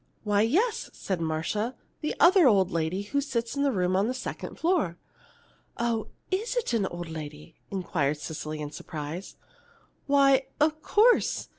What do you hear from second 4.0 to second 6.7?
the second floor." "Oh, is